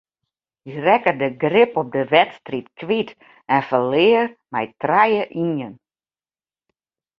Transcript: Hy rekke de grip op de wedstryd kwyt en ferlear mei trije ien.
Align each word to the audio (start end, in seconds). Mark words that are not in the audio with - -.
Hy 0.67 0.73
rekke 0.85 1.13
de 1.21 1.29
grip 1.43 1.71
op 1.81 1.87
de 1.95 2.03
wedstryd 2.13 2.67
kwyt 2.79 3.09
en 3.55 3.61
ferlear 3.69 4.27
mei 4.51 4.67
trije 4.81 5.23
ien. 5.45 5.73